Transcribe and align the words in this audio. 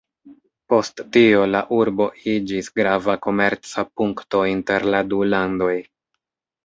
Post 0.71 1.01
tio 1.17 1.41
la 1.49 1.59
urbo 1.81 2.07
iĝis 2.33 2.71
grava 2.81 3.17
komerca 3.29 3.85
punkto 4.01 4.43
inter 4.55 4.89
la 4.95 5.03
du 5.13 5.21
landoj. 5.35 5.73